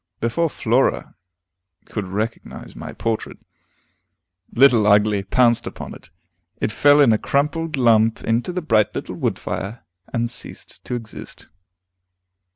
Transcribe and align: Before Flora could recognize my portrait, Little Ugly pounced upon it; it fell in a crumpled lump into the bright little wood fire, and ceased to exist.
Before 0.19 0.49
Flora 0.49 1.13
could 1.85 2.07
recognize 2.07 2.75
my 2.75 2.91
portrait, 2.91 3.37
Little 4.51 4.87
Ugly 4.87 5.25
pounced 5.25 5.67
upon 5.67 5.93
it; 5.93 6.09
it 6.59 6.71
fell 6.71 6.99
in 7.01 7.13
a 7.13 7.19
crumpled 7.19 7.77
lump 7.77 8.23
into 8.23 8.51
the 8.51 8.63
bright 8.63 8.95
little 8.95 9.13
wood 9.13 9.37
fire, 9.37 9.83
and 10.11 10.27
ceased 10.27 10.83
to 10.85 10.95
exist. 10.95 11.49